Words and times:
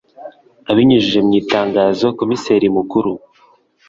Abinyujije 0.71 1.19
mu 1.25 1.31
itangazo 1.41 2.05
Komiseri 2.19 2.65
Mukuru 2.75 3.11